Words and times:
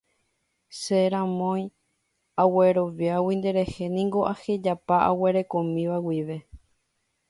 Che 0.81 0.99
ramói, 1.15 1.63
agueroviágui 2.41 3.33
nderehe 3.37 3.85
niko 3.95 4.19
ahejapa 4.31 4.95
aguerekomíva 5.09 5.97
guive. 6.05 6.37